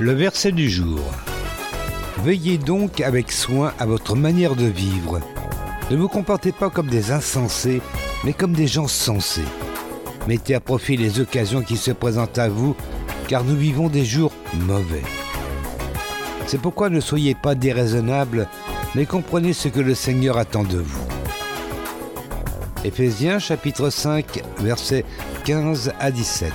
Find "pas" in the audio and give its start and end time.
6.50-6.70, 17.34-17.54